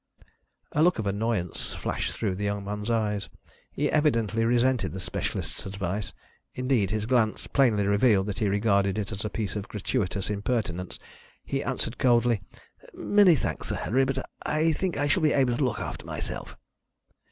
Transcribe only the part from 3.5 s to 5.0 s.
He evidently resented the